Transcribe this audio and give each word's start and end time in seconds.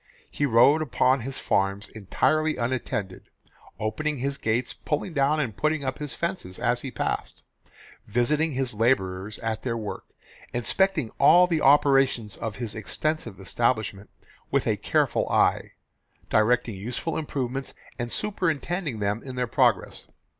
He 0.31 0.47
rode 0.47 0.81
upon 0.81 1.19
his 1.19 1.37
farms 1.37 1.87
entirely 1.89 2.57
unattended, 2.57 3.29
opening 3.79 4.17
his 4.17 4.39
gates, 4.39 4.73
pulling 4.73 5.13
down 5.13 5.39
and 5.39 5.55
putting 5.55 5.83
up 5.85 5.99
his 5.99 6.15
fences 6.15 6.57
as 6.57 6.81
he 6.81 6.89
passed, 6.89 7.43
visiting 8.07 8.53
his 8.53 8.73
labourers 8.73 9.37
at 9.43 9.61
their 9.61 9.77
work, 9.77 10.05
inspecting 10.53 11.11
all 11.19 11.45
the 11.45 11.61
operations 11.61 12.35
of 12.35 12.55
his 12.55 12.73
extensive 12.73 13.39
establishment 13.39 14.09
with 14.49 14.65
a 14.65 14.75
careful 14.75 15.29
eye, 15.29 15.73
directing 16.31 16.73
useful 16.73 17.15
improvements 17.15 17.75
and 17.99 18.11
superintending 18.11 18.97
them 18.97 19.21
in 19.21 19.35
their 19.35 19.45
progress. 19.45 20.07